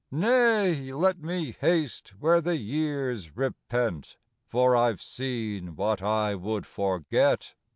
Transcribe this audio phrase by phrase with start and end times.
[0.11, 6.65] "Nay, let me haste where the years repent, For I ve seen what I would
[6.65, 7.53] forget."